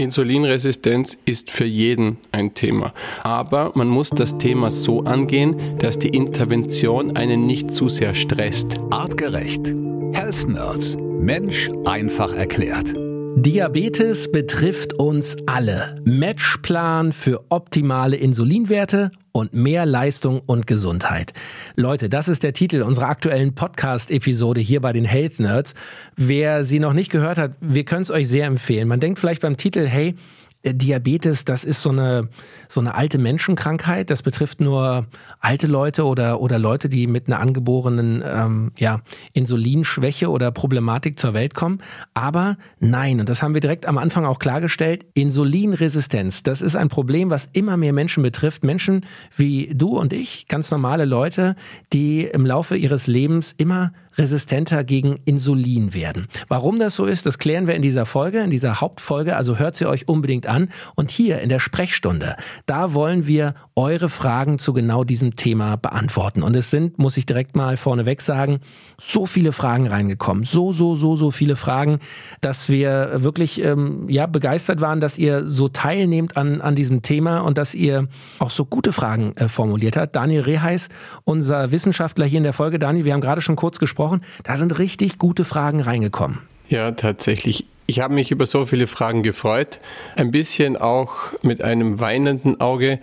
[0.00, 2.94] Insulinresistenz ist für jeden ein Thema.
[3.22, 8.78] Aber man muss das Thema so angehen, dass die Intervention einen nicht zu sehr stresst.
[8.90, 9.66] Artgerecht.
[10.12, 10.96] Health Nerds.
[10.96, 12.94] Mensch einfach erklärt.
[13.42, 15.94] Diabetes betrifft uns alle.
[16.04, 21.32] Matchplan für optimale Insulinwerte und mehr Leistung und Gesundheit.
[21.74, 25.72] Leute, das ist der Titel unserer aktuellen Podcast-Episode hier bei den Health Nerds.
[26.16, 28.88] Wer sie noch nicht gehört hat, wir können es euch sehr empfehlen.
[28.88, 30.16] Man denkt vielleicht beim Titel, hey,
[30.64, 32.28] Diabetes, das ist so eine,
[32.68, 34.10] so eine alte Menschenkrankheit.
[34.10, 35.06] Das betrifft nur
[35.40, 39.00] alte Leute oder, oder Leute, die mit einer angeborenen ähm, ja,
[39.32, 41.78] Insulinschwäche oder Problematik zur Welt kommen.
[42.12, 46.88] Aber nein, und das haben wir direkt am Anfang auch klargestellt, Insulinresistenz, das ist ein
[46.88, 48.62] Problem, was immer mehr Menschen betrifft.
[48.62, 49.06] Menschen
[49.36, 51.56] wie du und ich, ganz normale Leute,
[51.92, 56.26] die im Laufe ihres Lebens immer resistenter gegen Insulin werden.
[56.48, 59.36] Warum das so ist, das klären wir in dieser Folge, in dieser Hauptfolge.
[59.36, 60.68] Also hört sie euch unbedingt an.
[60.94, 62.36] Und hier in der Sprechstunde,
[62.66, 66.42] da wollen wir eure Fragen zu genau diesem Thema beantworten.
[66.42, 68.60] Und es sind, muss ich direkt mal vorneweg sagen,
[69.00, 70.44] so viele Fragen reingekommen.
[70.44, 72.00] So, so, so, so viele Fragen,
[72.40, 77.38] dass wir wirklich ähm, ja, begeistert waren, dass ihr so teilnehmt an, an diesem Thema
[77.40, 78.08] und dass ihr
[78.38, 80.16] auch so gute Fragen äh, formuliert habt.
[80.16, 80.88] Daniel Reheis,
[81.24, 82.78] unser Wissenschaftler hier in der Folge.
[82.78, 83.99] Daniel, wir haben gerade schon kurz gesprochen.
[84.42, 86.38] Da sind richtig gute Fragen reingekommen.
[86.68, 87.66] Ja, tatsächlich.
[87.86, 89.80] Ich habe mich über so viele Fragen gefreut.
[90.14, 93.00] Ein bisschen auch mit einem weinenden Auge,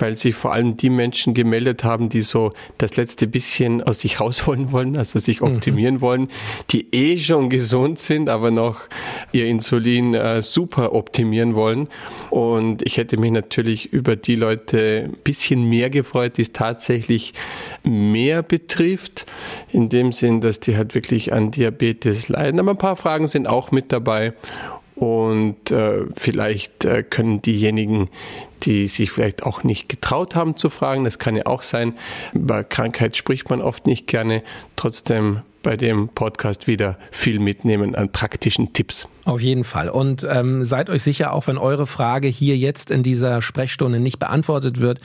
[0.00, 4.20] weil sich vor allem die Menschen gemeldet haben, die so das letzte bisschen aus sich
[4.20, 5.48] rausholen wollen, also sich mhm.
[5.48, 6.00] optimieren mhm.
[6.00, 6.28] wollen,
[6.70, 8.82] die eh schon gesund sind, aber noch
[9.32, 11.88] ihr Insulin äh, super optimieren wollen.
[12.30, 17.34] Und ich hätte mich natürlich über die Leute ein bisschen mehr gefreut, die es tatsächlich
[17.82, 19.26] mehr betrifft,
[19.72, 22.60] in dem Sinn, dass die halt wirklich an Diabetes leiden.
[22.60, 24.34] Aber ein paar Fragen sind auch mit dabei.
[24.94, 28.10] Und äh, vielleicht äh, können diejenigen,
[28.60, 31.94] die sich vielleicht auch nicht getraut haben zu fragen, das kann ja auch sein,
[32.32, 34.42] über Krankheit spricht man oft nicht gerne,
[34.76, 39.06] trotzdem bei dem Podcast wieder viel mitnehmen an praktischen Tipps.
[39.24, 39.90] Auf jeden Fall.
[39.90, 44.18] Und ähm, seid euch sicher, auch wenn eure Frage hier jetzt in dieser Sprechstunde nicht
[44.18, 45.00] beantwortet wird,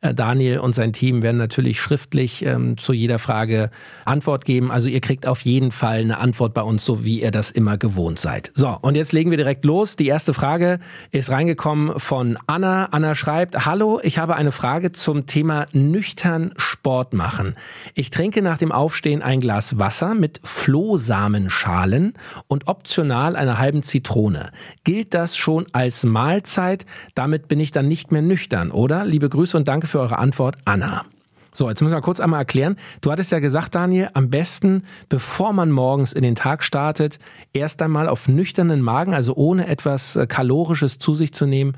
[0.00, 3.70] äh, Daniel und sein Team werden natürlich schriftlich ähm, zu jeder Frage
[4.04, 4.70] Antwort geben.
[4.70, 7.78] Also ihr kriegt auf jeden Fall eine Antwort bei uns, so wie ihr das immer
[7.78, 8.50] gewohnt seid.
[8.54, 9.96] So, und jetzt legen wir direkt los.
[9.96, 10.78] Die erste Frage
[11.10, 12.86] ist reingekommen von Anna.
[12.86, 17.54] Anna schreibt, Hallo, ich habe eine Frage zum Thema nüchtern Sport machen.
[17.94, 22.14] Ich trinke nach dem Aufstehen ein Glas Wasser mit Flohsamenschalen
[22.48, 24.50] und optional einer halben Zitrone.
[24.84, 26.86] Gilt das schon als Mahlzeit?
[27.14, 29.04] Damit bin ich dann nicht mehr nüchtern, oder?
[29.04, 31.04] Liebe Grüße und danke für eure Antwort, Anna.
[31.52, 32.76] So, jetzt müssen wir kurz einmal erklären.
[33.00, 37.18] Du hattest ja gesagt, Daniel, am besten, bevor man morgens in den Tag startet,
[37.52, 41.76] erst einmal auf nüchternen Magen, also ohne etwas äh, Kalorisches zu sich zu nehmen,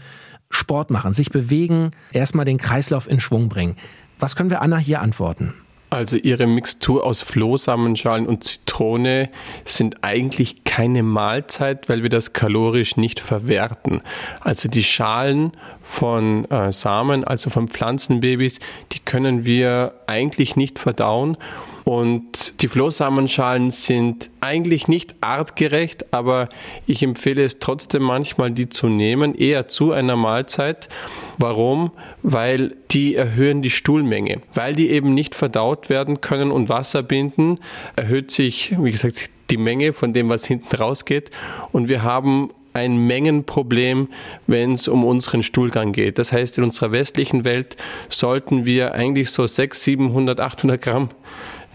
[0.52, 3.76] Sport machen, sich bewegen, erstmal den Kreislauf in Schwung bringen.
[4.18, 5.54] Was können wir Anna hier antworten?
[5.92, 9.28] Also Ihre Mixtur aus Flohsamenschalen und Zitrone
[9.66, 14.00] sind eigentlich keine Mahlzeit, weil wir das kalorisch nicht verwerten.
[14.40, 15.52] Also die Schalen
[15.82, 18.58] von äh, Samen, also von Pflanzenbabys,
[18.92, 21.36] die können wir eigentlich nicht verdauen
[21.84, 26.48] und die Flohsamenschalen sind eigentlich nicht artgerecht, aber
[26.86, 30.88] ich empfehle es trotzdem manchmal, die zu nehmen, eher zu einer Mahlzeit.
[31.38, 31.90] Warum?
[32.22, 34.42] Weil die erhöhen die Stuhlmenge.
[34.54, 37.58] Weil die eben nicht verdaut werden können und Wasser binden,
[37.96, 41.30] erhöht sich, wie gesagt, die Menge von dem, was hinten rausgeht.
[41.72, 44.08] Und wir haben ein Mengenproblem,
[44.46, 46.18] wenn es um unseren Stuhlgang geht.
[46.18, 47.76] Das heißt, in unserer westlichen Welt
[48.08, 51.10] sollten wir eigentlich so 600, 700, 800 Gramm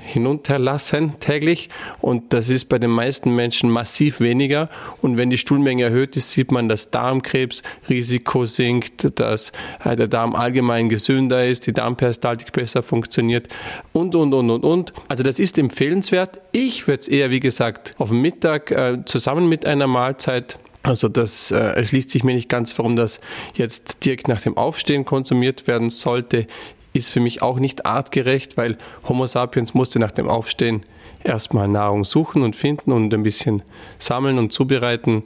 [0.07, 1.69] hinunterlassen täglich
[2.01, 4.69] und das ist bei den meisten Menschen massiv weniger
[5.01, 9.51] und wenn die Stuhlmenge erhöht ist, sieht man, dass Darmkrebsrisiko sinkt, dass
[9.83, 13.49] äh, der Darm allgemein gesünder ist, die Darmperistaltik besser funktioniert
[13.93, 14.93] und, und, und, und, und.
[15.07, 16.39] Also das ist empfehlenswert.
[16.51, 20.57] Ich würde es eher, wie gesagt, auf dem Mittag äh, zusammen mit einer Mahlzeit
[20.87, 23.19] also das äh, erschließt sich mir nicht ganz, warum das
[23.55, 26.47] jetzt direkt nach dem Aufstehen konsumiert werden sollte
[26.93, 30.83] ist für mich auch nicht artgerecht, weil Homo sapiens musste nach dem Aufstehen
[31.23, 33.63] erstmal Nahrung suchen und finden und ein bisschen
[33.99, 35.23] sammeln und zubereiten.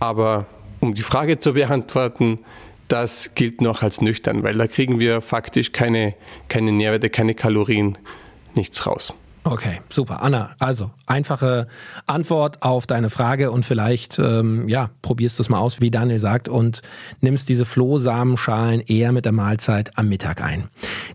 [0.00, 0.46] Aber
[0.80, 2.38] um die Frage zu beantworten,
[2.88, 6.14] das gilt noch als nüchtern, weil da kriegen wir faktisch keine,
[6.48, 7.98] keine Nährwerte, keine Kalorien,
[8.54, 9.12] nichts raus.
[9.46, 10.22] Okay, super.
[10.22, 11.68] Anna, also einfache
[12.06, 16.18] Antwort auf deine Frage und vielleicht, ähm, ja, probierst du es mal aus, wie Daniel
[16.18, 16.82] sagt, und
[17.20, 20.64] nimmst diese Flohsamenschalen eher mit der Mahlzeit am Mittag ein.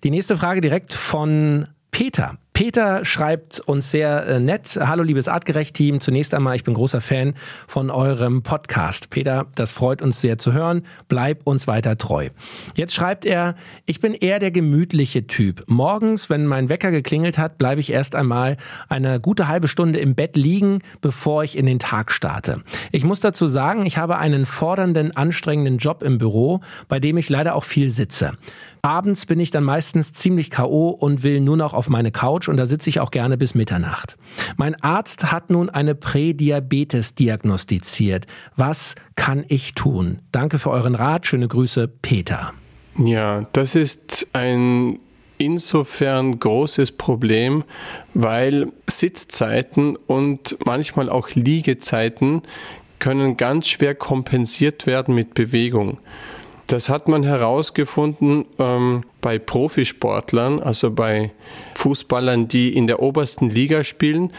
[0.05, 2.37] Die nächste Frage direkt von Peter.
[2.61, 4.77] Peter schreibt uns sehr äh, nett.
[4.79, 5.99] Hallo liebes Artgerecht-Team.
[5.99, 7.33] Zunächst einmal, ich bin großer Fan
[7.65, 9.09] von eurem Podcast.
[9.09, 10.83] Peter, das freut uns sehr zu hören.
[11.07, 12.29] Bleib uns weiter treu.
[12.75, 13.55] Jetzt schreibt er,
[13.87, 15.63] ich bin eher der gemütliche Typ.
[15.65, 18.57] Morgens, wenn mein Wecker geklingelt hat, bleibe ich erst einmal
[18.89, 22.61] eine gute halbe Stunde im Bett liegen, bevor ich in den Tag starte.
[22.91, 27.27] Ich muss dazu sagen, ich habe einen fordernden, anstrengenden Job im Büro, bei dem ich
[27.27, 28.33] leider auch viel sitze.
[28.83, 32.57] Abends bin ich dann meistens ziemlich KO und will nur noch auf meine Couch und
[32.57, 34.17] da sitze ich auch gerne bis Mitternacht.
[34.57, 38.25] Mein Arzt hat nun eine Prädiabetes diagnostiziert.
[38.55, 40.19] Was kann ich tun?
[40.31, 41.27] Danke für euren Rat.
[41.27, 42.53] Schöne Grüße, Peter.
[42.97, 44.99] Ja, das ist ein
[45.37, 47.63] insofern großes Problem,
[48.13, 52.41] weil Sitzzeiten und manchmal auch Liegezeiten
[52.99, 55.97] können ganz schwer kompensiert werden mit Bewegung.
[56.71, 61.31] Das hat man herausgefunden ähm, bei Profisportlern, also bei
[61.75, 64.31] Fußballern, die in der obersten Liga spielen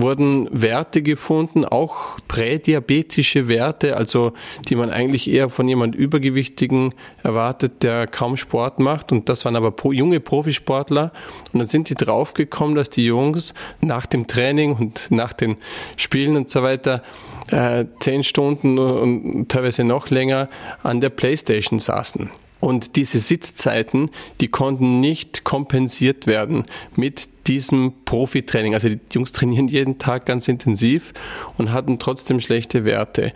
[0.00, 4.32] wurden Werte gefunden, auch prädiabetische Werte, also
[4.68, 9.12] die man eigentlich eher von jemand Übergewichtigen erwartet, der kaum Sport macht.
[9.12, 11.12] Und das waren aber junge Profisportler.
[11.52, 15.56] Und dann sind die draufgekommen, dass die Jungs nach dem Training und nach den
[15.96, 17.02] Spielen und so weiter
[17.50, 20.48] äh, zehn Stunden und teilweise noch länger
[20.82, 22.30] an der Playstation saßen.
[22.60, 24.10] Und diese Sitzzeiten,
[24.40, 28.74] die konnten nicht kompensiert werden mit diesem Profitraining.
[28.74, 31.12] Also die Jungs trainieren jeden Tag ganz intensiv
[31.58, 33.32] und hatten trotzdem schlechte Werte.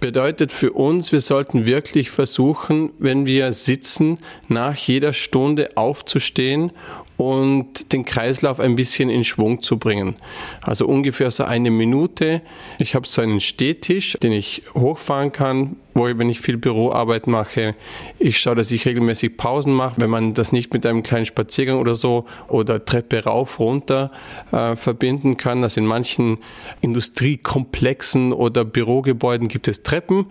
[0.00, 4.18] Bedeutet für uns, wir sollten wirklich versuchen, wenn wir sitzen,
[4.48, 6.72] nach jeder Stunde aufzustehen
[7.18, 10.16] und den Kreislauf ein bisschen in Schwung zu bringen.
[10.62, 12.40] Also ungefähr so eine Minute.
[12.78, 17.26] Ich habe so einen Stehtisch, den ich hochfahren kann, wo ich, wenn ich viel Büroarbeit
[17.26, 17.74] mache,
[18.18, 20.00] ich schaue, dass ich regelmäßig Pausen mache.
[20.00, 24.10] Wenn man das nicht mit einem kleinen Spaziergang oder so oder Treppe rauf, runter
[24.52, 26.38] äh, verbinden kann, also in manchen
[26.80, 30.26] Industriekomplexen oder Bürogebäuden gibt es Treppen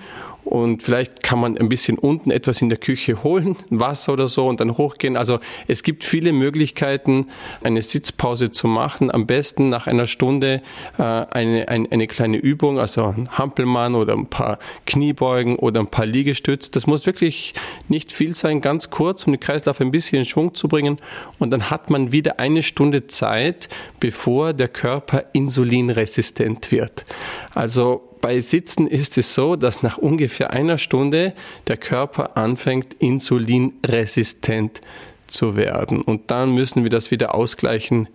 [0.50, 4.48] und vielleicht kann man ein bisschen unten etwas in der Küche holen, Wasser oder so
[4.48, 5.16] und dann hochgehen.
[5.16, 7.28] Also es gibt viele Möglichkeiten,
[7.62, 9.12] eine Sitzpause zu machen.
[9.12, 10.64] Am besten nach einer Stunde
[10.98, 14.58] äh, eine, eine, eine kleine Übung, also ein Hampelmann oder ein paar
[14.88, 16.72] Kniebeugen oder ein paar Liegestütz.
[16.72, 17.54] Das muss wirklich
[17.88, 21.00] nicht viel sein, ganz kurz, um den Kreislauf ein bisschen in Schwung zu bringen.
[21.40, 23.70] Und dann hat man wieder eine Stunde Zeit,
[24.00, 27.06] bevor der Körper insulinresistent wird.
[27.54, 31.34] Also bei Sitzen ist es so, dass nach ungefähr einer Stunde
[31.68, 34.82] der Körper anfängt, insulinresistent
[35.28, 36.02] zu werden.
[36.02, 38.10] Und dann müssen wir das wieder ausgleichen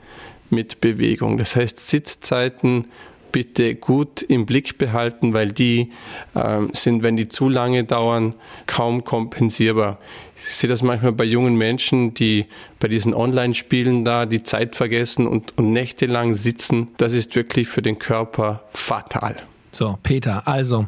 [0.50, 1.38] mit Bewegung.
[1.38, 2.86] Das heißt, Sitzzeiten
[3.34, 5.90] bitte gut im Blick behalten, weil die
[6.36, 8.34] äh, sind, wenn die zu lange dauern,
[8.66, 9.98] kaum kompensierbar.
[10.36, 12.46] Ich sehe das manchmal bei jungen Menschen, die
[12.78, 16.92] bei diesen Online-Spielen da die Zeit vergessen und, und nächtelang sitzen.
[16.96, 19.34] Das ist wirklich für den Körper fatal.
[19.72, 20.86] So, Peter, also.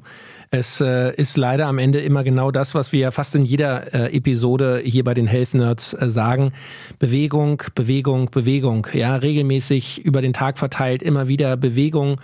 [0.57, 4.17] Es äh, ist leider am Ende immer genau das, was wir fast in jeder äh,
[4.17, 6.53] Episode hier bei den Health Nerds äh, sagen.
[6.99, 8.87] Bewegung, Bewegung, Bewegung.
[8.95, 12.23] Ja, regelmäßig über den Tag verteilt, immer wieder Bewegung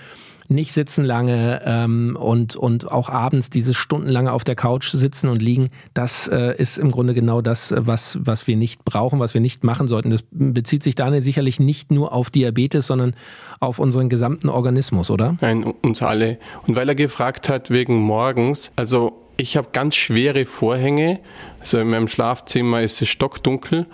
[0.52, 5.43] nicht sitzen lange ähm, und, und auch abends dieses stundenlange auf der Couch sitzen und
[5.43, 9.40] liegen, das äh, ist im Grunde genau das, was, was wir nicht brauchen, was wir
[9.40, 10.10] nicht machen sollten.
[10.10, 13.14] Das bezieht sich Daniel sicherlich nicht nur auf Diabetes, sondern
[13.60, 15.37] auf unseren gesamten Organismus, oder?
[15.40, 16.38] Nein, uns alle.
[16.66, 21.20] Und weil er gefragt hat wegen morgens, also ich habe ganz schwere Vorhänge,
[21.60, 23.87] also in meinem Schlafzimmer ist es stockdunkel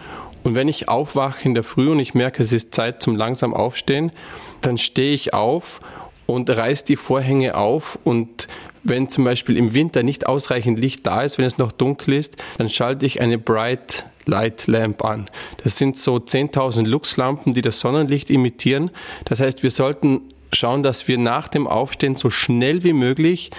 [0.49, 3.53] und wenn ich aufwache in der Früh und ich merke, es ist Zeit zum langsam
[3.55, 4.13] Aufstehen,
[4.61, 5.81] dann stehe ich auf
[6.29, 8.49] und reißt die Vorhänge auf und
[8.85, 12.37] wenn zum Beispiel im Winter nicht ausreichend Licht da ist, wenn es noch dunkel ist,
[12.59, 15.31] dann schalte ich eine Bright Light Lamp an.
[15.65, 18.91] Das sind so 10.000 Luxlampen, die das Sonnenlicht imitieren.
[19.25, 20.21] Das heißt, wir sollten
[20.53, 23.51] schauen, dass wir nach dem Aufstehen so schnell wie möglich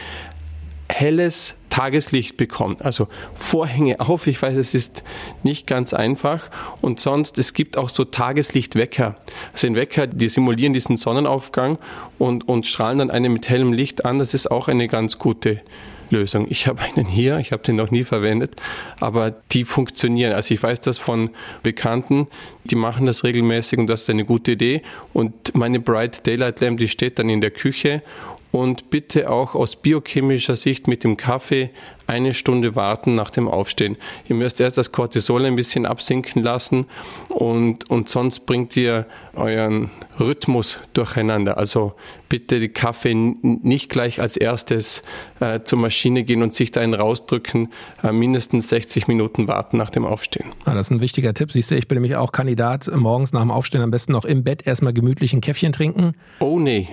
[0.89, 2.83] helles Tageslicht bekommt.
[2.83, 5.03] Also Vorhänge auf, ich weiß, es ist
[5.43, 6.49] nicht ganz einfach.
[6.81, 9.15] Und sonst, es gibt auch so Tageslichtwecker.
[9.53, 11.77] Also ein Wecker, die simulieren diesen Sonnenaufgang
[12.17, 14.17] und, und strahlen dann einen mit hellem Licht an.
[14.17, 15.61] Das ist auch eine ganz gute
[16.09, 16.47] Lösung.
[16.49, 18.55] Ich habe einen hier, ich habe den noch nie verwendet,
[18.99, 20.33] aber die funktionieren.
[20.33, 21.29] Also ich weiß das von
[21.63, 22.27] Bekannten,
[22.65, 24.81] die machen das regelmäßig und das ist eine gute Idee.
[25.13, 28.01] Und meine Bright Daylight Lamp, die steht dann in der Küche
[28.51, 31.69] und bitte auch aus biochemischer Sicht mit dem Kaffee
[32.09, 33.95] eine Stunde warten nach dem Aufstehen.
[34.27, 36.87] Ihr müsst erst das Cortisol ein bisschen absinken lassen
[37.29, 41.57] und, und sonst bringt ihr euren Rhythmus durcheinander.
[41.57, 41.93] Also
[42.27, 45.03] bitte die Kaffee nicht gleich als erstes
[45.39, 47.69] äh, zur Maschine gehen und sich da einen rausdrücken,
[48.03, 50.49] äh, mindestens 60 Minuten warten nach dem Aufstehen.
[50.65, 51.51] Ah, das ist ein wichtiger Tipp.
[51.51, 54.43] Siehst du, ich bin nämlich auch Kandidat, morgens nach dem Aufstehen am besten noch im
[54.43, 56.13] Bett erstmal gemütlich ein Käffchen trinken.
[56.39, 56.89] Oh nee.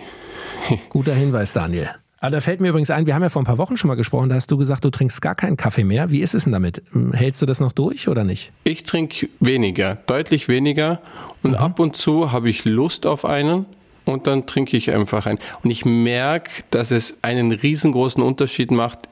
[0.91, 1.91] Guter Hinweis, Daniel.
[2.27, 3.95] Aber da fällt mir übrigens ein, wir haben ja vor ein paar Wochen schon mal
[3.95, 6.11] gesprochen, da hast du gesagt, du trinkst gar keinen Kaffee mehr.
[6.11, 6.83] Wie ist es denn damit?
[7.13, 8.51] Hältst du das noch durch oder nicht?
[8.65, 11.01] Ich trinke weniger, deutlich weniger.
[11.45, 11.59] Und mhm.
[11.59, 13.67] ab und zu habe ich Lust auf einen
[14.07, 15.39] und dann trinke ich einfach einen.
[15.63, 19.09] Und ich merke, dass es einen riesengroßen Unterschied macht,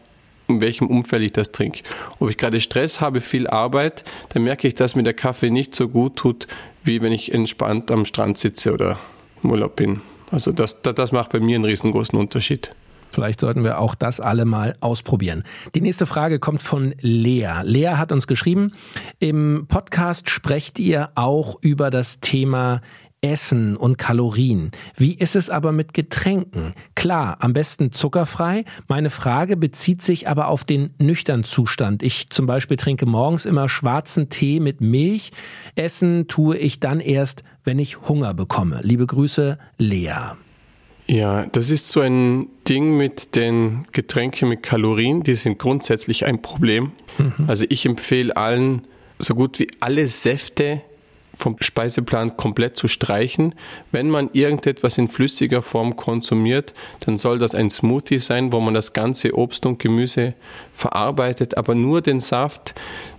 [0.48, 1.82] in welchem Umfeld ich das trinke.
[2.18, 5.76] Ob ich gerade Stress habe, viel Arbeit, dann merke ich, dass mir der Kaffee nicht
[5.76, 6.48] so gut tut,
[6.82, 8.98] wie wenn ich entspannt am Strand sitze oder
[9.44, 10.00] im Urlaub bin.
[10.32, 12.74] Also das, das macht bei mir einen riesengroßen Unterschied.
[13.14, 15.44] Vielleicht sollten wir auch das alle mal ausprobieren.
[15.74, 17.62] Die nächste Frage kommt von Lea.
[17.62, 18.72] Lea hat uns geschrieben,
[19.20, 22.80] im Podcast sprecht ihr auch über das Thema
[23.24, 24.70] Essen und Kalorien.
[24.96, 26.72] Wie ist es aber mit Getränken?
[26.94, 28.64] Klar, am besten zuckerfrei.
[28.86, 32.02] Meine Frage bezieht sich aber auf den nüchtern Zustand.
[32.02, 35.30] Ich zum Beispiel trinke morgens immer schwarzen Tee mit Milch.
[35.74, 38.80] Essen tue ich dann erst, wenn ich Hunger bekomme.
[38.82, 40.34] Liebe Grüße, Lea.
[41.06, 46.40] Ja, das ist so ein Ding mit den Getränken mit Kalorien, die sind grundsätzlich ein
[46.40, 46.92] Problem.
[47.18, 47.44] Mhm.
[47.46, 48.86] Also ich empfehle allen,
[49.18, 50.80] so gut wie alle Säfte
[51.36, 53.54] vom Speiseplan komplett zu streichen.
[53.90, 58.74] Wenn man irgendetwas in flüssiger Form konsumiert, dann soll das ein Smoothie sein, wo man
[58.74, 60.34] das ganze Obst und Gemüse
[60.74, 62.74] verarbeitet, aber nur den Saft,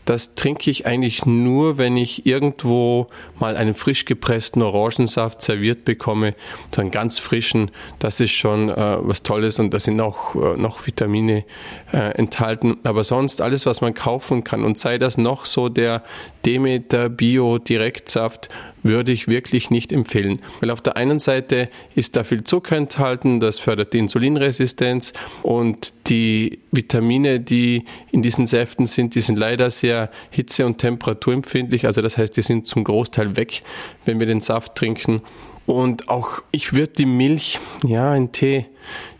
[0.05, 3.07] das trinke ich eigentlich nur, wenn ich irgendwo
[3.39, 6.35] mal einen frisch gepressten Orangensaft serviert bekomme,
[6.73, 7.71] so einen ganz frischen.
[7.99, 11.43] Das ist schon äh, was Tolles und da sind auch äh, noch Vitamine
[11.91, 12.77] äh, enthalten.
[12.83, 16.03] Aber sonst alles, was man kaufen kann und sei das noch so der
[16.45, 18.49] Demeter Bio Direktsaft,
[18.85, 20.39] würde ich wirklich nicht empfehlen.
[20.59, 25.11] Weil auf der einen Seite ist da viel Zucker enthalten, das fördert die Insulinresistenz
[25.41, 31.85] und die Vitamine, die in diesen Säften sind, die sind leider sehr hitze- und temperaturempfindlich.
[31.85, 33.63] Also das heißt, die sind zum Großteil weg,
[34.05, 35.21] wenn wir den Saft trinken.
[35.65, 38.67] Und auch ich würde die Milch, ja, ein Tee,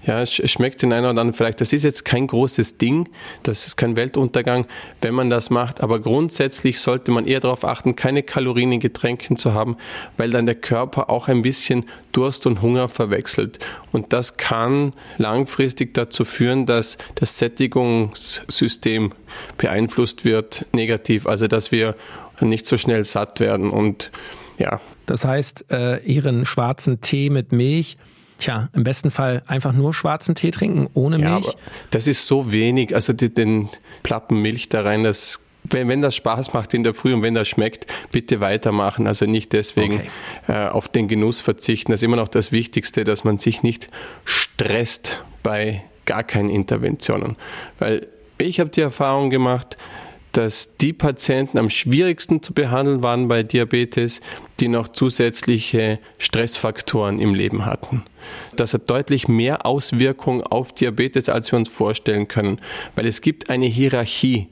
[0.06, 1.62] ja, es schmeckt den einen oder anderen vielleicht.
[1.62, 3.10] Das ist jetzt kein großes Ding,
[3.44, 4.66] das ist kein Weltuntergang,
[5.02, 5.82] wenn man das macht.
[5.82, 9.78] Aber grundsätzlich sollte man eher darauf achten, keine Kalorien in Getränken zu haben,
[10.18, 13.60] weil dann der Körper auch ein bisschen Durst und Hunger verwechselt.
[13.92, 19.14] Und das kann langfristig dazu führen, dass das Sättigungssystem
[19.58, 21.28] beeinflusst wird negativ.
[21.28, 21.96] Also, dass wir
[22.42, 24.12] nicht so schnell satt werden und
[24.58, 27.98] ja, das heißt, äh, ihren schwarzen Tee mit Milch
[28.38, 31.46] Tja, im besten Fall einfach nur schwarzen Tee trinken, ohne Milch.
[31.46, 31.54] Ja,
[31.92, 32.94] das ist so wenig.
[32.94, 33.70] Also die, den
[34.04, 37.34] Plappen Milch da rein, das, wenn, wenn das Spaß macht in der Früh und wenn
[37.34, 39.08] das schmeckt, bitte weitermachen.
[39.08, 40.02] Also nicht deswegen
[40.48, 40.66] okay.
[40.66, 41.92] äh, auf den Genuss verzichten.
[41.92, 43.90] Das ist immer noch das Wichtigste, dass man sich nicht
[44.26, 47.38] stresst bei gar keinen Interventionen.
[47.80, 49.78] Weil ich habe die Erfahrung gemacht,
[50.36, 54.20] dass die Patienten am schwierigsten zu behandeln waren bei Diabetes,
[54.60, 58.04] die noch zusätzliche Stressfaktoren im Leben hatten.
[58.58, 62.60] Das hat deutlich mehr Auswirkungen auf Diabetes, als wir uns vorstellen können,
[62.96, 64.50] weil es gibt eine Hierarchie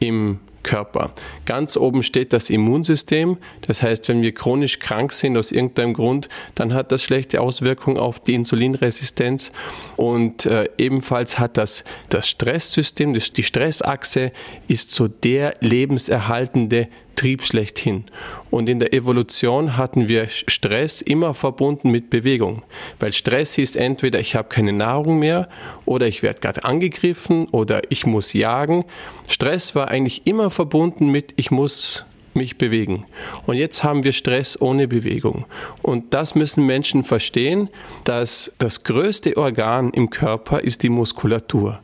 [0.00, 1.12] im Körper.
[1.46, 3.38] Ganz oben steht das Immunsystem.
[3.62, 7.96] Das heißt, wenn wir chronisch krank sind aus irgendeinem Grund, dann hat das schlechte Auswirkungen
[7.96, 9.52] auf die Insulinresistenz.
[9.96, 14.32] Und äh, ebenfalls hat das das Stresssystem, das, die Stressachse
[14.68, 16.88] ist so der lebenserhaltende
[17.20, 18.04] Trieb schlechthin.
[18.50, 22.62] Und in der Evolution hatten wir Stress immer verbunden mit Bewegung.
[22.98, 25.50] Weil Stress hieß entweder ich habe keine Nahrung mehr
[25.84, 28.86] oder ich werde gerade angegriffen oder ich muss jagen.
[29.28, 33.04] Stress war eigentlich immer verbunden mit ich muss mich bewegen.
[33.44, 35.44] Und jetzt haben wir Stress ohne Bewegung.
[35.82, 37.68] Und das müssen Menschen verstehen,
[38.04, 41.80] dass das größte Organ im Körper ist die Muskulatur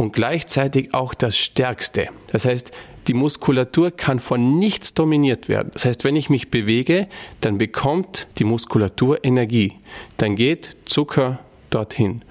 [0.00, 2.08] und gleichzeitig auch das stärkste.
[2.32, 2.72] Das heißt,
[3.10, 5.70] die Muskulatur kann von nichts dominiert werden.
[5.72, 7.08] Das heißt, wenn ich mich bewege,
[7.40, 9.72] dann bekommt die Muskulatur Energie.
[10.16, 11.40] Dann geht Zucker
[11.70, 12.22] dorthin.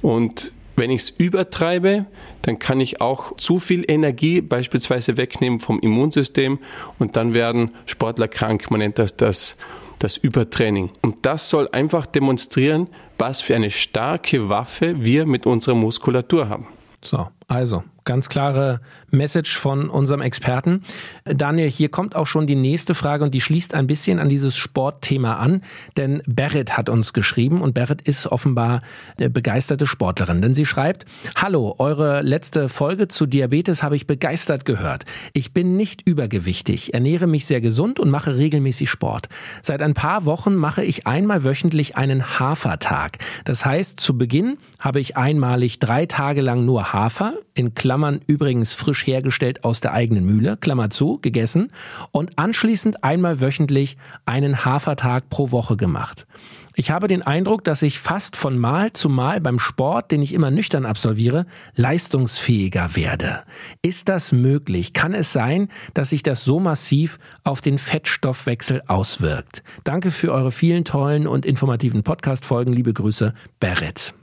[0.00, 2.06] Und wenn ich es übertreibe,
[2.40, 6.60] dann kann ich auch zu viel Energie beispielsweise wegnehmen vom Immunsystem
[6.98, 8.70] und dann werden Sportler krank.
[8.70, 9.56] Man nennt das das,
[9.98, 10.88] das Übertraining.
[11.02, 16.68] Und das soll einfach demonstrieren, was für eine starke Waffe wir mit unserer Muskulatur haben.
[17.04, 18.80] So, Also, ganz klare
[19.10, 20.82] Message von unserem Experten.
[21.24, 24.56] Daniel, hier kommt auch schon die nächste Frage und die schließt ein bisschen an dieses
[24.56, 25.62] Sportthema an,
[25.96, 28.82] denn Berit hat uns geschrieben und Berit ist offenbar
[29.18, 31.04] eine begeisterte Sportlerin, denn sie schreibt,
[31.36, 35.04] Hallo, eure letzte Folge zu Diabetes habe ich begeistert gehört.
[35.32, 39.28] Ich bin nicht übergewichtig, ernähre mich sehr gesund und mache regelmäßig Sport.
[39.62, 43.18] Seit ein paar Wochen mache ich einmal wöchentlich einen Hafertag.
[43.44, 48.72] Das heißt, zu Beginn habe ich einmalig drei Tage lang nur Hafer, in Klammern übrigens
[48.72, 51.68] frisch hergestellt aus der eigenen Mühle, Klammer zu, gegessen
[52.10, 56.26] und anschließend einmal wöchentlich einen Hafertag pro Woche gemacht.
[56.74, 60.32] Ich habe den Eindruck, dass ich fast von Mal zu Mal beim Sport, den ich
[60.32, 61.44] immer nüchtern absolviere,
[61.74, 63.42] leistungsfähiger werde.
[63.82, 64.94] Ist das möglich?
[64.94, 69.62] Kann es sein, dass sich das so massiv auf den Fettstoffwechsel auswirkt?
[69.84, 72.72] Danke für eure vielen tollen und informativen Podcast-Folgen.
[72.72, 74.14] Liebe Grüße, Barrett.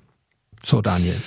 [0.63, 1.21] So, Daniel.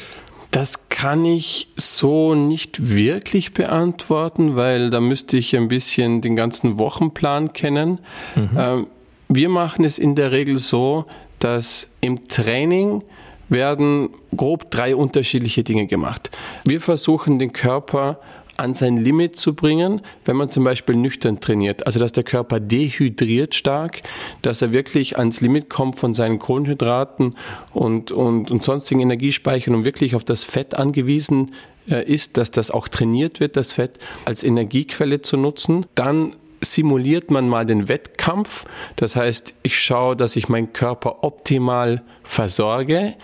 [0.52, 6.78] Das kann ich so nicht wirklich beantworten, weil da müsste ich ein bisschen den ganzen
[6.78, 7.98] Wochenplan kennen.
[8.36, 8.50] Mhm.
[8.56, 8.86] Ähm,
[9.28, 11.06] wir machen es in der Regel so,
[11.38, 13.02] dass im Training
[13.48, 16.30] werden grob drei unterschiedliche Dinge gemacht.
[16.64, 18.18] Wir versuchen den Körper
[18.62, 21.86] an sein Limit zu bringen, wenn man zum Beispiel nüchtern trainiert.
[21.86, 24.02] Also dass der Körper dehydriert stark,
[24.40, 27.36] dass er wirklich ans Limit kommt von seinen Kohlenhydraten
[27.72, 31.52] und, und, und sonstigen Energiespeichern und wirklich auf das Fett angewiesen
[31.90, 35.86] äh, ist, dass das auch trainiert wird, das Fett als Energiequelle zu nutzen.
[35.94, 38.64] Dann simuliert man mal den Wettkampf.
[38.96, 43.14] Das heißt, ich schaue, dass ich meinen Körper optimal versorge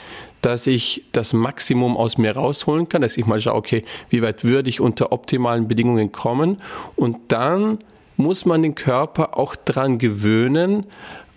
[0.43, 4.45] dass ich das Maximum aus mir rausholen kann, dass ich mal schaue, okay, wie weit
[4.45, 6.61] würde ich unter optimalen Bedingungen kommen.
[6.97, 7.79] Und dann
[8.17, 10.87] muss man den Körper auch dran gewöhnen,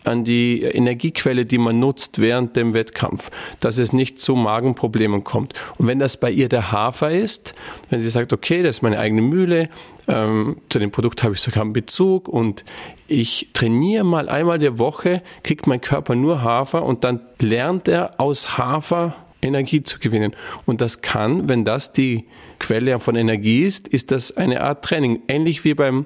[0.04, 3.30] an die Energiequelle, die man nutzt während dem Wettkampf,
[3.60, 5.54] dass es nicht zu Magenproblemen kommt.
[5.78, 7.54] Und wenn das bei ihr der Hafer ist,
[7.90, 9.70] wenn sie sagt, okay, das ist meine eigene Mühle,
[10.08, 12.66] ähm, zu dem Produkt habe ich sogar einen Bezug und
[13.08, 18.20] ich trainiere mal einmal der Woche, kriegt mein Körper nur Hafer und dann lernt er
[18.20, 20.36] aus Hafer Energie zu gewinnen.
[20.66, 22.26] Und das kann, wenn das die
[22.62, 25.22] Quelle von Energie ist, ist das eine Art Training.
[25.28, 26.06] Ähnlich wie beim,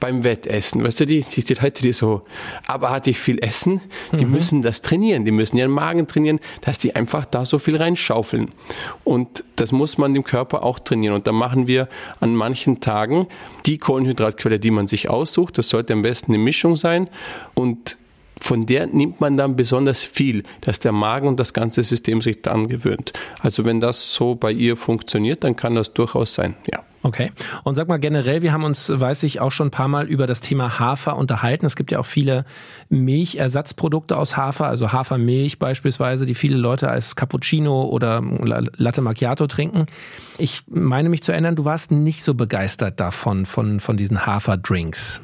[0.00, 0.82] beim Wettessen.
[0.82, 2.22] Weißt du, die, die, die Leute, die so
[2.66, 4.30] abartig viel essen, die mhm.
[4.32, 5.26] müssen das trainieren.
[5.26, 8.48] Die müssen ihren Magen trainieren, dass die einfach da so viel reinschaufeln.
[9.04, 11.14] Und das muss man dem Körper auch trainieren.
[11.14, 11.86] Und da machen wir
[12.18, 13.26] an manchen Tagen
[13.66, 15.58] die Kohlenhydratquelle, die man sich aussucht.
[15.58, 17.10] Das sollte am besten eine Mischung sein.
[17.52, 17.98] Und
[18.40, 22.42] von der nimmt man dann besonders viel, dass der Magen und das ganze System sich
[22.42, 23.12] dann gewöhnt.
[23.40, 26.82] Also wenn das so bei ihr funktioniert, dann kann das durchaus sein, ja.
[27.02, 27.32] Okay.
[27.64, 30.26] Und sag mal generell, wir haben uns, weiß ich, auch schon ein paar Mal über
[30.26, 31.64] das Thema Hafer unterhalten.
[31.64, 32.44] Es gibt ja auch viele
[32.90, 38.22] Milchersatzprodukte aus Hafer, also Hafermilch beispielsweise, die viele Leute als Cappuccino oder
[38.76, 39.86] Latte Macchiato trinken.
[40.36, 45.22] Ich meine mich zu erinnern, du warst nicht so begeistert davon, von, von diesen Haferdrinks.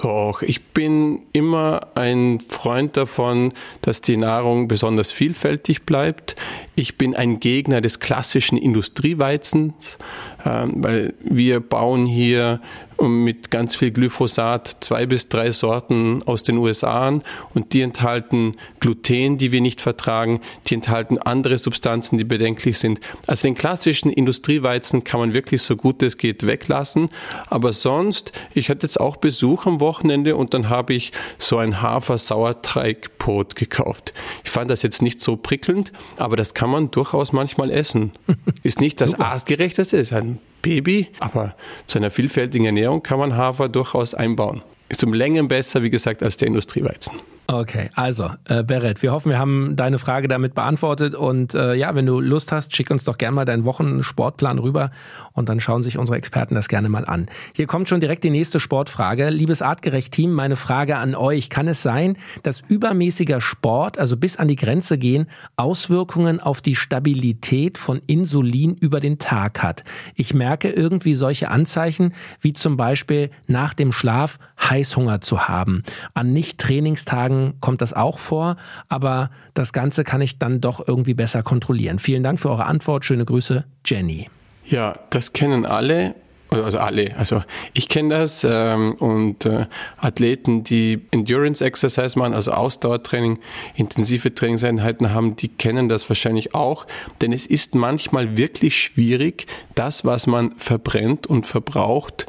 [0.00, 6.36] Doch, ich bin immer ein Freund davon, dass die Nahrung besonders vielfältig bleibt.
[6.78, 9.98] Ich bin ein Gegner des klassischen Industrieweizens,
[10.46, 12.60] ähm, weil wir bauen hier
[13.00, 17.22] mit ganz viel Glyphosat zwei bis drei Sorten aus den USA an
[17.54, 23.00] und die enthalten Gluten, die wir nicht vertragen, die enthalten andere Substanzen, die bedenklich sind.
[23.26, 27.08] Also den klassischen Industrieweizen kann man wirklich so gut es geht weglassen,
[27.46, 31.80] aber sonst, ich hatte jetzt auch Besuch am Wochenende und dann habe ich so ein
[31.80, 34.12] Hafer-Sauerteigbrot gekauft.
[34.42, 38.12] Ich fand das jetzt nicht so prickelnd, aber das kann man durchaus manchmal essen.
[38.62, 41.54] Ist nicht das artgerechteste, ist ein Baby, aber
[41.86, 44.62] zu einer vielfältigen Ernährung kann man Hafer durchaus einbauen.
[44.88, 47.12] Ist um Längen besser, wie gesagt, als der Industrieweizen.
[47.50, 51.94] Okay, also äh, Beret, wir hoffen, wir haben deine Frage damit beantwortet und äh, ja,
[51.94, 54.90] wenn du Lust hast, schick uns doch gerne mal deinen Wochensportplan rüber
[55.32, 57.24] und dann schauen sich unsere Experten das gerne mal an.
[57.54, 59.30] Hier kommt schon direkt die nächste Sportfrage.
[59.30, 61.48] Liebes artgerecht Team, meine Frage an euch.
[61.48, 66.76] Kann es sein, dass übermäßiger Sport, also bis an die Grenze gehen, Auswirkungen auf die
[66.76, 69.84] Stabilität von Insulin über den Tag hat?
[70.14, 75.82] Ich merke irgendwie solche Anzeichen, wie zum Beispiel nach dem Schlaf Heißhunger zu haben.
[76.12, 78.56] An Nicht-Trainingstagen Kommt das auch vor,
[78.88, 81.98] aber das Ganze kann ich dann doch irgendwie besser kontrollieren.
[81.98, 83.04] Vielen Dank für eure Antwort.
[83.04, 84.28] Schöne Grüße, Jenny.
[84.64, 86.14] Ja, das kennen alle
[86.50, 87.42] also alle, also
[87.74, 89.66] ich kenne das ähm, und äh,
[89.98, 93.38] Athleten, die Endurance Exercise machen, also Ausdauertraining,
[93.76, 96.86] intensive Trainingseinheiten haben, die kennen das wahrscheinlich auch,
[97.20, 102.26] denn es ist manchmal wirklich schwierig, das, was man verbrennt und verbraucht,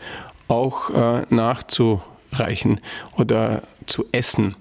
[0.48, 2.82] auch äh, nachzureichen
[3.16, 4.56] oder zu essen.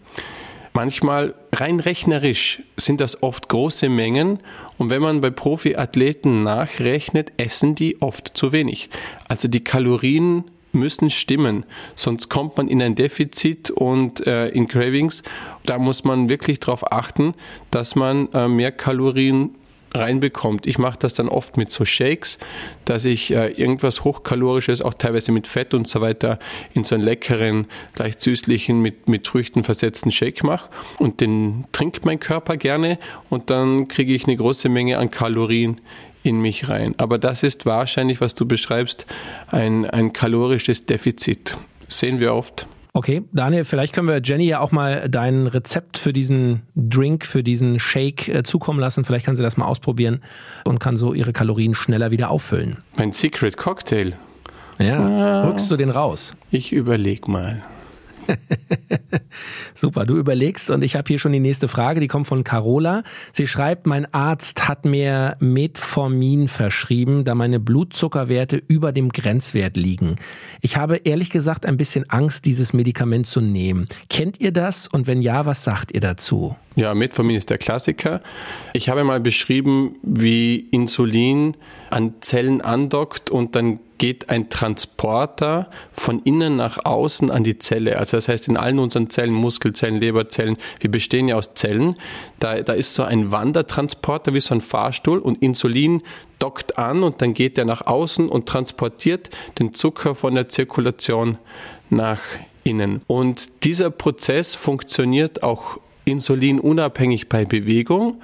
[0.79, 4.39] Manchmal rein rechnerisch sind das oft große Mengen
[4.77, 8.89] und wenn man bei Profiathleten nachrechnet, essen die oft zu wenig.
[9.27, 15.25] Also die Kalorien müssen stimmen, sonst kommt man in ein Defizit und äh, in Cravings.
[15.67, 17.35] Da muss man wirklich darauf achten,
[17.73, 19.57] dass man äh, mehr Kalorien
[19.95, 20.67] reinbekommt.
[20.67, 22.39] Ich mache das dann oft mit so Shakes,
[22.85, 26.39] dass ich äh, irgendwas Hochkalorisches, auch teilweise mit Fett und so weiter,
[26.75, 30.71] in so einen leckeren, leicht süßlichen, mit, mit Früchten versetzten Shake mache.
[30.99, 32.99] Und den trinkt mein Körper gerne
[33.31, 35.81] und dann kriege ich eine große Menge an Kalorien
[36.23, 36.95] in mich rein.
[36.99, 39.07] Aber das ist wahrscheinlich, was du beschreibst,
[39.49, 41.57] ein, ein kalorisches Defizit.
[41.89, 42.67] Sehen wir oft.
[42.99, 47.45] Okay, Daniel, vielleicht können wir Jenny ja auch mal dein Rezept für diesen Drink, für
[47.45, 49.05] diesen Shake äh, zukommen lassen.
[49.05, 50.21] Vielleicht kann sie das mal ausprobieren
[50.65, 52.79] und kann so ihre Kalorien schneller wieder auffüllen.
[52.97, 54.15] Mein Secret Cocktail.
[54.81, 56.35] Ja, ah, rückst du den raus?
[56.51, 57.63] Ich überleg mal.
[59.81, 63.05] Super, du überlegst und ich habe hier schon die nächste Frage, die kommt von Carola.
[63.33, 70.17] Sie schreibt, mein Arzt hat mir Metformin verschrieben, da meine Blutzuckerwerte über dem Grenzwert liegen.
[70.63, 73.87] Ich habe ehrlich gesagt ein bisschen Angst, dieses Medikament zu nehmen.
[74.11, 76.57] Kennt ihr das und wenn ja, was sagt ihr dazu?
[76.79, 78.23] Ja, Metformin ist der Klassiker.
[78.73, 81.57] Ich habe mal beschrieben, wie Insulin
[81.91, 87.99] an Zellen andockt und dann geht ein Transporter von innen nach außen an die Zelle.
[87.99, 91.97] Also das heißt, in allen unseren Zellen, Muskelzellen, Leberzellen, wir bestehen ja aus Zellen,
[92.39, 96.03] da, da ist so ein Wandertransporter wie so ein Fahrstuhl und Insulin
[96.39, 101.39] dockt an und dann geht er nach außen und transportiert den Zucker von der Zirkulation
[101.91, 102.21] nach
[102.63, 103.03] innen.
[103.09, 108.21] Und dieser Prozess funktioniert auch insulinunabhängig bei Bewegung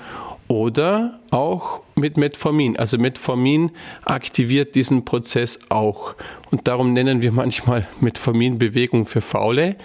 [0.49, 2.77] oder auch mit Metformin.
[2.77, 3.71] Also Metformin
[4.05, 6.15] aktiviert diesen Prozess auch.
[6.51, 9.77] Und darum nennen wir manchmal Metformin Bewegung für Faule.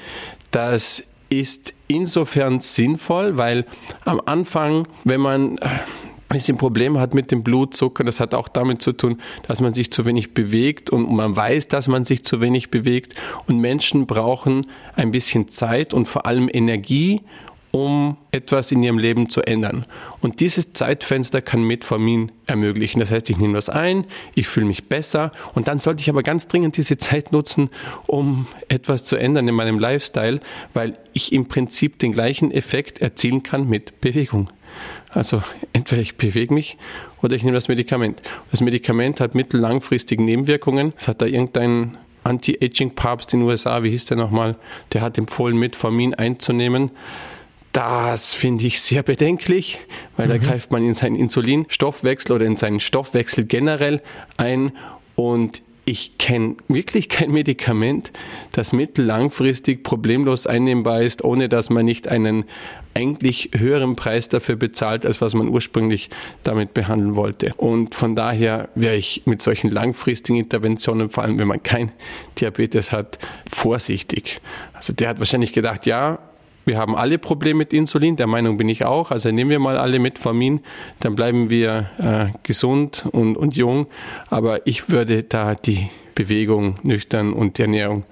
[0.52, 3.66] Das ist insofern sinnvoll, weil
[4.06, 8.48] am Anfang, wenn man äh, ein bisschen Probleme hat mit dem Blutzucker, das hat auch
[8.48, 12.24] damit zu tun, dass man sich zu wenig bewegt und man weiß, dass man sich
[12.24, 13.16] zu wenig bewegt
[13.48, 17.22] und Menschen brauchen ein bisschen Zeit und vor allem Energie,
[17.72, 19.86] um etwas in ihrem Leben zu ändern.
[20.22, 23.00] Und dieses Zeitfenster kann Metformin ermöglichen.
[23.00, 24.06] Das heißt, ich nehme das ein,
[24.36, 27.70] ich fühle mich besser und dann sollte ich aber ganz dringend diese Zeit nutzen,
[28.08, 30.40] um etwas zu ändern in meinem Lifestyle,
[30.74, 34.50] weil ich im Prinzip den gleichen Effekt erzielen kann mit Bewegung.
[35.12, 35.42] Also
[35.74, 36.78] entweder ich bewege mich
[37.22, 38.22] oder ich nehme das Medikament.
[38.52, 40.94] Das Medikament hat mittellangfristige Nebenwirkungen.
[40.98, 44.56] Es hat da irgendein Anti-Aging-Papst in den USA, wie hieß der nochmal,
[44.94, 46.92] der hat empfohlen, Metformin einzunehmen.
[47.74, 49.80] Das finde ich sehr bedenklich,
[50.18, 50.32] weil mhm.
[50.32, 54.02] da greift man in seinen Insulinstoffwechsel oder in seinen Stoffwechsel generell
[54.38, 54.72] ein
[55.16, 58.12] und ich kenne wirklich kein Medikament,
[58.52, 62.46] das mittellangfristig problemlos einnehmbar ist, ohne dass man nicht einen
[62.94, 66.12] eigentlich höheren Preis dafür bezahlt, als was man ursprünglich
[66.44, 67.54] damit behandeln wollte.
[67.58, 71.92] Und von daher wäre ich mit solchen langfristigen Interventionen, vor allem wenn man kein
[72.40, 73.18] Diabetes hat,
[73.50, 74.42] vorsichtig.
[74.74, 76.20] Also der hat wahrscheinlich gedacht, ja,
[76.70, 79.10] wir haben alle Probleme mit Insulin, der Meinung bin ich auch.
[79.10, 80.62] Also nehmen wir mal alle Metformin,
[81.00, 83.88] dann bleiben wir äh, gesund und, und jung.
[84.30, 88.04] Aber ich würde da die Bewegung nüchtern und die Ernährung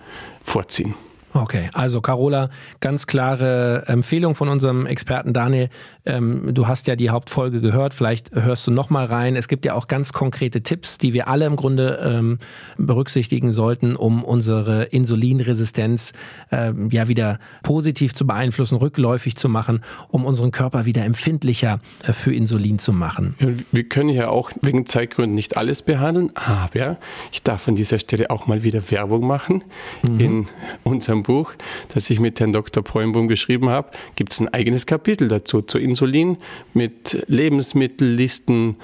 [0.41, 0.95] vorziehen.
[1.43, 5.69] Okay, also Carola, ganz klare Empfehlung von unserem Experten Daniel.
[6.05, 9.35] Ähm, du hast ja die Hauptfolge gehört, vielleicht hörst du noch mal rein.
[9.35, 12.39] Es gibt ja auch ganz konkrete Tipps, die wir alle im Grunde ähm,
[12.77, 16.13] berücksichtigen sollten, um unsere Insulinresistenz
[16.51, 22.13] ähm, ja wieder positiv zu beeinflussen, rückläufig zu machen, um unseren Körper wieder empfindlicher äh,
[22.13, 23.35] für Insulin zu machen.
[23.71, 26.97] Wir können ja auch wegen Zeitgründen nicht alles behandeln, aber
[27.31, 29.63] ich darf an dieser Stelle auch mal wieder Werbung machen.
[30.07, 30.19] Mhm.
[30.19, 30.47] In
[30.83, 31.53] unserem Buch,
[31.93, 32.83] das ich mit Herrn Dr.
[32.83, 36.37] Preumbohm geschrieben habe, gibt es ein eigenes Kapitel dazu, zu Insulin
[36.73, 38.77] mit Lebensmittellisten,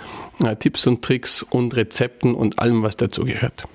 [0.43, 3.65] äh, Tipps und Tricks und Rezepten und allem, was dazu gehört.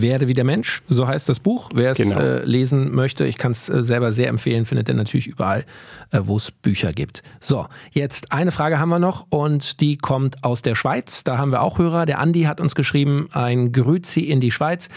[0.00, 1.70] Werde wie der Mensch, so heißt das Buch.
[1.74, 2.18] Wer es genau.
[2.18, 5.64] äh, lesen möchte, ich kann es äh, selber sehr empfehlen, findet er natürlich überall,
[6.10, 7.22] äh, wo es Bücher gibt.
[7.40, 11.24] So, jetzt eine Frage haben wir noch und die kommt aus der Schweiz.
[11.24, 12.06] Da haben wir auch Hörer.
[12.06, 14.88] Der Andi hat uns geschrieben, ein Grüzi in die Schweiz.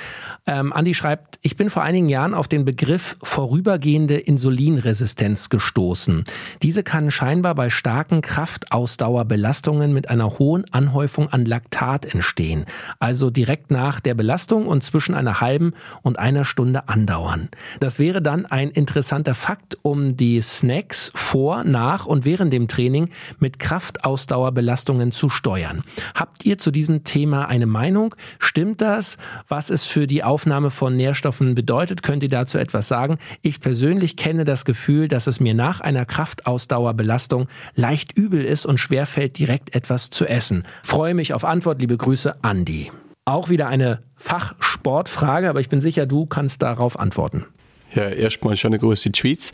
[0.45, 6.23] Ähm, Andi schreibt, ich bin vor einigen Jahren auf den Begriff vorübergehende Insulinresistenz gestoßen.
[6.61, 12.65] Diese kann scheinbar bei starken Kraftausdauerbelastungen mit einer hohen Anhäufung an Laktat entstehen.
[12.99, 17.49] Also direkt nach der Belastung und zwischen einer halben und einer Stunde andauern.
[17.79, 23.09] Das wäre dann ein interessanter Fakt, um die Snacks vor, nach und während dem Training
[23.39, 25.83] mit Kraftausdauerbelastungen zu steuern.
[26.13, 28.15] Habt ihr zu diesem Thema eine Meinung?
[28.39, 29.17] Stimmt das?
[29.47, 32.03] Was es für die Aufnahme von Nährstoffen bedeutet?
[32.03, 33.17] Könnt ihr dazu etwas sagen?
[33.41, 38.77] Ich persönlich kenne das Gefühl, dass es mir nach einer Kraftausdauerbelastung leicht übel ist und
[38.77, 40.63] schwerfällt, direkt etwas zu essen.
[40.83, 41.81] Freue mich auf Antwort.
[41.81, 42.91] Liebe Grüße, Andi.
[43.25, 47.45] Auch wieder eine Fachsportfrage, aber ich bin sicher, du kannst darauf antworten.
[47.93, 49.51] Ja, erstmal schon eine große Schweiz.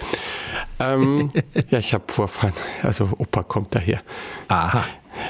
[0.80, 1.30] Ähm,
[1.70, 2.54] ja, ich habe Vorfahren,
[2.84, 4.02] also Opa kommt daher.
[4.48, 4.86] Aha.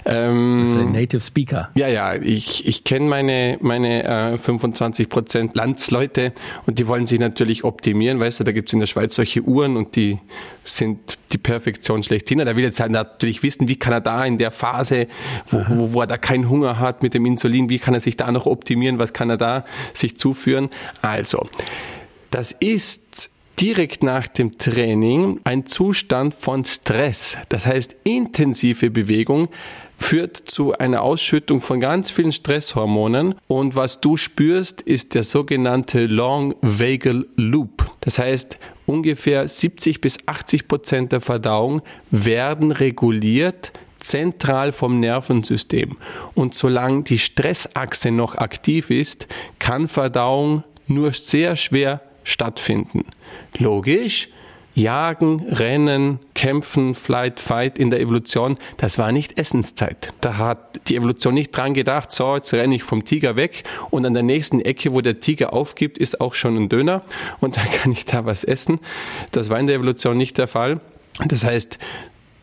[0.06, 1.69] Ähm, das ist ein Native Speaker.
[1.76, 6.34] Ja, ja, ich, ich kenne meine, meine äh, 25 Prozent Landsleute
[6.65, 8.19] und die wollen sich natürlich optimieren.
[8.19, 10.19] Weißt du, da gibt es in der Schweiz solche Uhren und die
[10.65, 12.39] sind die Perfektion schlechthin.
[12.39, 15.08] Da will jetzt halt natürlich wissen, wie kann er da in der Phase,
[15.50, 18.17] wo, wo, wo er da keinen Hunger hat mit dem Insulin, wie kann er sich
[18.17, 20.69] da noch optimieren, was kann er da sich zuführen.
[21.02, 21.47] Also,
[22.32, 23.07] das ist
[23.60, 27.38] direkt nach dem Training ein Zustand von Stress.
[27.50, 29.50] Das heißt, intensive Bewegung
[29.98, 36.06] führt zu einer Ausschüttung von ganz vielen Stresshormonen und was du spürst, ist der sogenannte
[36.06, 37.91] Long Vagal Loop.
[38.02, 45.98] Das heißt, ungefähr 70 bis 80 Prozent der Verdauung werden reguliert zentral vom Nervensystem.
[46.36, 53.06] Und solange die Stressachse noch aktiv ist, kann Verdauung nur sehr schwer stattfinden.
[53.58, 54.28] Logisch,
[54.76, 60.13] Jagen, Rennen, Kämpfen, Flight, Fight in der Evolution, das war nicht Essenszeit.
[60.22, 64.06] Da hat die Evolution nicht dran gedacht, so, jetzt renne ich vom Tiger weg und
[64.06, 67.02] an der nächsten Ecke, wo der Tiger aufgibt, ist auch schon ein Döner
[67.40, 68.80] und dann kann ich da was essen.
[69.32, 70.80] Das war in der Evolution nicht der Fall.
[71.26, 71.80] Das heißt,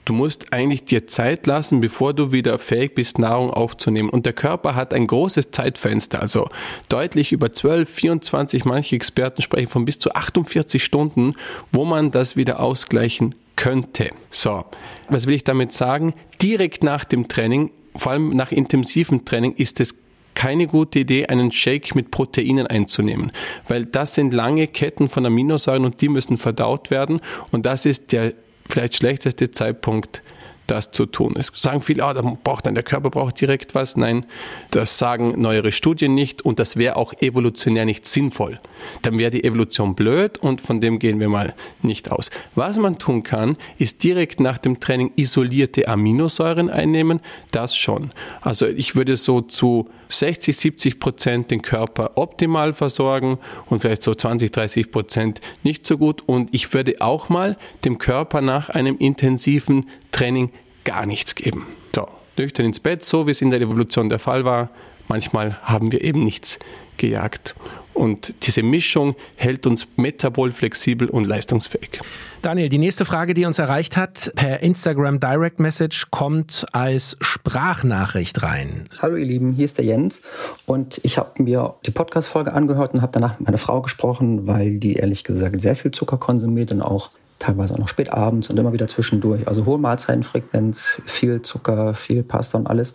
[0.05, 4.11] Du musst eigentlich dir Zeit lassen, bevor du wieder fähig bist, Nahrung aufzunehmen.
[4.11, 6.49] Und der Körper hat ein großes Zeitfenster, also
[6.89, 11.35] deutlich über 12, 24, manche Experten sprechen von bis zu 48 Stunden,
[11.73, 14.11] wo man das wieder ausgleichen könnte.
[14.31, 14.65] So,
[15.09, 16.13] was will ich damit sagen?
[16.43, 19.95] Direkt nach dem Training, vor allem nach intensivem Training, ist es
[20.35, 23.33] keine gute Idee, einen Shake mit Proteinen einzunehmen,
[23.69, 27.21] weil das sind lange Ketten von Aminosäuren und die müssen verdaut werden
[27.53, 28.35] und das ist der
[28.69, 30.23] vielleicht schlechteste Zeitpunkt,
[30.67, 31.35] das zu tun.
[31.37, 33.97] Es sagen viele, ah, da braucht dann der Körper braucht direkt was.
[33.97, 34.27] Nein,
[34.71, 38.61] das sagen neuere Studien nicht und das wäre auch evolutionär nicht sinnvoll.
[39.03, 42.31] Dann wäre die Evolution blöd und von dem gehen wir mal nicht aus.
[42.55, 47.21] Was man tun kann, ist direkt nach dem Training isolierte Aminosäuren einnehmen.
[47.51, 48.11] Das schon.
[48.41, 54.15] Also ich würde so zu 60, 70 Prozent den Körper optimal versorgen und vielleicht so
[54.15, 56.23] 20, 30 Prozent nicht so gut.
[56.27, 60.51] Und ich würde auch mal dem Körper nach einem intensiven Training
[60.85, 61.67] gar nichts geben.
[61.95, 64.71] So, nüchtern ins Bett, so wie es in der Evolution der Fall war.
[65.09, 66.59] Manchmal haben wir eben nichts
[66.97, 67.55] gejagt.
[67.93, 72.01] Und diese Mischung hält uns metabol flexibel und leistungsfähig.
[72.45, 78.43] Daniel, die nächste Frage, die uns erreicht hat, per Instagram Direct Message kommt als Sprachnachricht
[78.43, 78.87] rein.
[78.99, 80.21] Hallo ihr Lieben, hier ist der Jens
[80.67, 84.77] und ich habe mir die Podcast-Folge angehört und habe danach mit meiner Frau gesprochen, weil
[84.77, 88.59] die ehrlich gesagt sehr viel Zucker konsumiert und auch teilweise auch noch spät abends und
[88.59, 89.49] immer wieder zwischendurch.
[89.49, 92.93] Also hohe Mahlzeitenfrequenz, viel Zucker, viel Pasta und alles.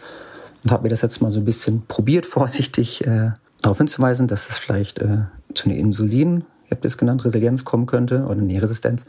[0.64, 3.32] Und habe mir das jetzt mal so ein bisschen probiert, vorsichtig äh,
[3.64, 5.22] darauf hinzuweisen, dass es vielleicht äh,
[5.56, 9.08] zu einer Insulin, ihr habt es genannt, Resilienz kommen könnte oder eine Resistenz.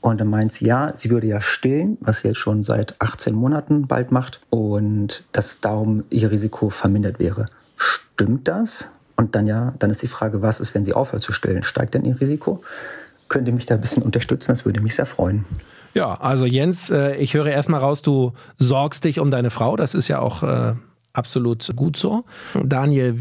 [0.00, 3.34] Und dann meint sie, ja, sie würde ja stillen, was sie jetzt schon seit 18
[3.34, 7.46] Monaten bald macht und dass darum ihr Risiko vermindert wäre.
[7.76, 8.86] Stimmt das?
[9.16, 11.62] Und dann ja, dann ist die Frage, was ist, wenn sie aufhört zu stillen?
[11.62, 12.62] Steigt denn ihr Risiko?
[13.28, 14.52] Könnt ihr mich da ein bisschen unterstützen?
[14.52, 15.44] Das würde mich sehr freuen.
[15.92, 19.76] Ja, also Jens, äh, ich höre erstmal raus, du sorgst dich um deine Frau.
[19.76, 20.74] Das ist ja auch äh,
[21.12, 22.24] absolut gut so.
[22.54, 23.18] Daniel,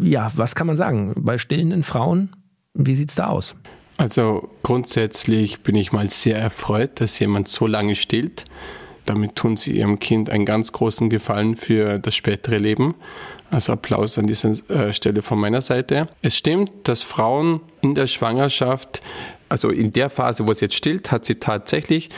[0.00, 1.14] ja, was kann man sagen?
[1.16, 2.30] Bei stillenden Frauen,
[2.74, 3.56] wie sieht es da aus?
[4.00, 8.46] Also grundsätzlich bin ich mal sehr erfreut, dass jemand so lange stillt.
[9.04, 12.94] Damit tun sie ihrem Kind einen ganz großen Gefallen für das spätere Leben.
[13.50, 16.08] Also Applaus an dieser äh, Stelle von meiner Seite.
[16.22, 19.02] Es stimmt, dass Frauen in der Schwangerschaft
[19.50, 22.08] also in der Phase, wo es jetzt stillt, hat sie tatsächlich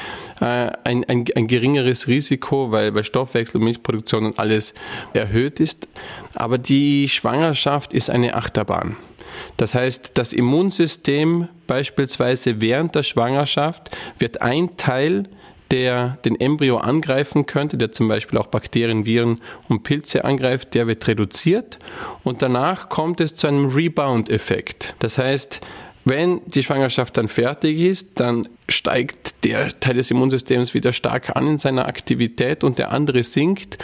[0.41, 4.75] äh, ein, ein, ein geringeres Risiko, weil bei Stoffwechsel, Milchproduktion und alles
[5.15, 5.89] erhöht ist.
[6.35, 8.97] Aber die Schwangerschaft ist eine Achterbahn.
[9.57, 15.29] Das heißt, das Immunsystem beispielsweise während der Schwangerschaft wird ein Teil
[15.71, 20.87] der den Embryo angreifen könnte, der zum Beispiel auch Bakterien, Viren und Pilze angreift, der
[20.87, 21.79] wird reduziert
[22.25, 24.95] und danach kommt es zu einem Rebound-Effekt.
[24.99, 25.63] Das heißt,
[26.05, 31.47] Wenn die Schwangerschaft dann fertig ist, dann steigt der Teil des Immunsystems wieder stark an
[31.47, 33.79] in seiner Aktivität und der andere sinkt.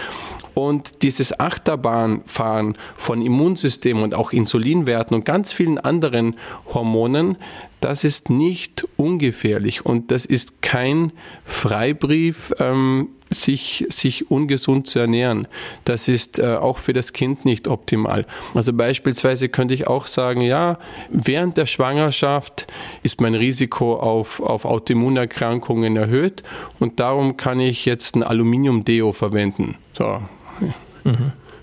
[0.59, 6.35] Und dieses Achterbahnfahren von Immunsystem und auch Insulinwerten und ganz vielen anderen
[6.75, 7.37] Hormonen,
[7.81, 11.13] das ist nicht ungefährlich und das ist kein
[11.45, 15.47] Freibrief, ähm, sich, sich ungesund zu ernähren.
[15.85, 18.27] Das ist äh, auch für das Kind nicht optimal.
[18.53, 22.67] Also beispielsweise könnte ich auch sagen, ja, während der Schwangerschaft
[23.05, 26.43] ist mein Risiko auf, auf Autoimmunerkrankungen erhöht
[26.81, 29.77] und darum kann ich jetzt ein Aluminiumdeo verwenden.
[29.97, 30.21] So.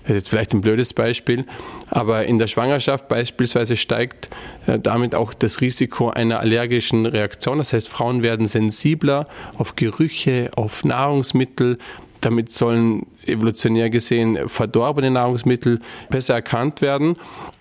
[0.06, 1.44] Das ist jetzt vielleicht ein blödes Beispiel,
[1.90, 4.28] aber in der Schwangerschaft beispielsweise steigt
[4.66, 7.58] äh, damit auch das Risiko einer allergischen Reaktion.
[7.58, 11.78] Das heißt, Frauen werden sensibler auf Gerüche, auf Nahrungsmittel.
[12.20, 17.16] Damit sollen evolutionär gesehen verdorbene Nahrungsmittel besser erkannt werden.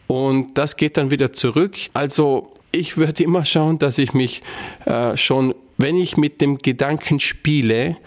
[0.06, 1.76] Und das geht dann wieder zurück.
[1.94, 4.44] Also ich würde immer schauen, dass ich mich
[4.86, 7.98] äh, schon, wenn ich mit dem Gedanken spiele,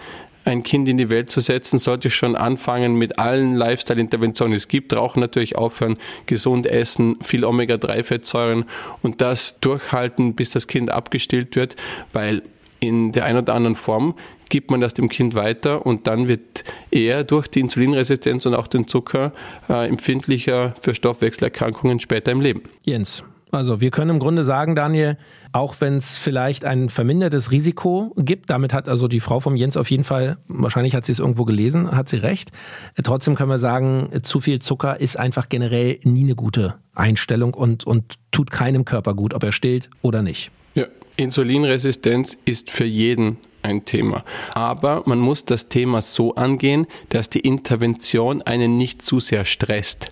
[0.48, 4.94] ein Kind in die Welt zu setzen, sollte schon anfangen mit allen Lifestyle-Interventionen, es gibt.
[4.94, 8.64] Rauchen natürlich aufhören, gesund essen, viel Omega-3-Fettsäuren
[9.02, 11.76] und das durchhalten, bis das Kind abgestillt wird,
[12.12, 12.42] weil
[12.80, 14.14] in der einen oder anderen Form
[14.48, 18.68] gibt man das dem Kind weiter und dann wird er durch die Insulinresistenz und auch
[18.68, 19.32] den Zucker
[19.68, 22.62] äh, empfindlicher für Stoffwechselerkrankungen später im Leben.
[22.84, 25.16] Jens, also wir können im Grunde sagen, Daniel,
[25.52, 29.76] auch wenn es vielleicht ein vermindertes Risiko gibt, damit hat also die Frau vom Jens
[29.76, 32.50] auf jeden Fall, wahrscheinlich hat sie es irgendwo gelesen, hat sie recht.
[33.02, 37.84] Trotzdem können wir sagen, zu viel Zucker ist einfach generell nie eine gute Einstellung und,
[37.84, 40.50] und tut keinem Körper gut, ob er stillt oder nicht.
[40.74, 44.24] Ja, Insulinresistenz ist für jeden ein Thema.
[44.52, 50.08] Aber man muss das Thema so angehen, dass die Intervention einen nicht zu sehr stresst.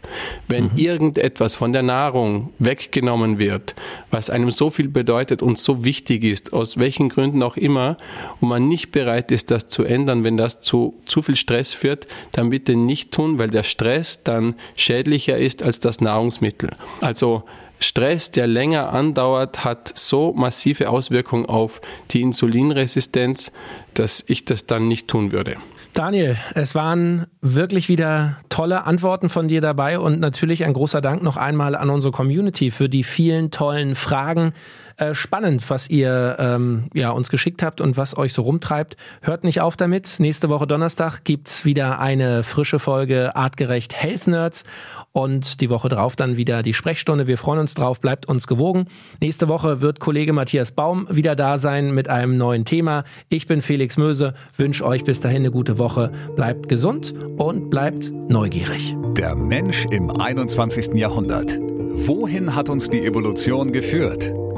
[0.48, 0.76] Wenn mhm.
[0.76, 3.74] irgendetwas von der Nahrung weggenommen wird,
[4.10, 7.96] was einem so viel bedeutet und so wichtig ist, aus welchen Gründen auch immer,
[8.40, 12.06] und man nicht bereit ist, das zu ändern, wenn das zu zu viel Stress führt,
[12.32, 16.70] dann bitte nicht tun, weil der Stress dann schädlicher ist als das Nahrungsmittel.
[17.00, 17.44] Also
[17.78, 23.52] Stress, der länger andauert, hat so massive Auswirkungen auf die Insulinresistenz,
[23.94, 25.56] dass ich das dann nicht tun würde.
[25.96, 31.22] Daniel, es waren wirklich wieder tolle Antworten von dir dabei und natürlich ein großer Dank
[31.22, 34.52] noch einmal an unsere Community für die vielen tollen Fragen.
[34.98, 38.96] Äh, spannend, was ihr ähm, ja, uns geschickt habt und was euch so rumtreibt.
[39.20, 40.14] Hört nicht auf damit.
[40.18, 44.64] Nächste Woche Donnerstag gibt's wieder eine frische Folge Artgerecht Health Nerds
[45.12, 47.26] und die Woche drauf dann wieder die Sprechstunde.
[47.26, 48.86] Wir freuen uns drauf, bleibt uns gewogen.
[49.20, 53.04] Nächste Woche wird Kollege Matthias Baum wieder da sein mit einem neuen Thema.
[53.28, 56.10] Ich bin Felix Möse, wünsche euch bis dahin eine gute Woche.
[56.36, 58.96] Bleibt gesund und bleibt neugierig.
[59.14, 60.94] Der Mensch im 21.
[60.94, 61.58] Jahrhundert.
[61.60, 64.32] Wohin hat uns die Evolution geführt?